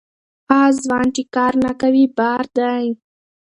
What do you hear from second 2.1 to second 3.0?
بار دی.